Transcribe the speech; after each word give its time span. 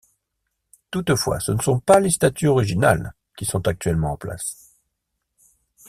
Toutefois, 0.89 1.39
ce 1.39 1.51
ne 1.51 1.61
sont 1.61 1.79
pas 1.79 1.99
les 1.99 2.09
statues 2.09 2.47
originales 2.47 3.13
qui 3.37 3.45
sont 3.45 3.67
actuellement 3.67 4.13
en 4.13 4.17
place. 4.17 4.75